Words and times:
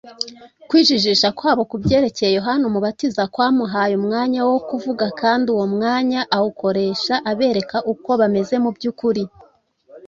kwijijisha 0.69 1.27
kwabo 1.37 1.61
ku 1.69 1.75
byerekeye 1.83 2.31
yohana 2.37 2.63
umubatiza, 2.69 3.23
kwamuhaye 3.33 3.93
umwanya 4.01 4.39
wo 4.49 4.57
kuvuga, 4.69 5.05
kandi 5.21 5.47
uwo 5.53 5.65
mwanya 5.73 6.21
awukoresha 6.35 7.13
abereka 7.31 7.77
uko 7.91 8.09
bameze 8.19 8.55
mu 8.63 8.69
by’ukuri, 8.75 9.23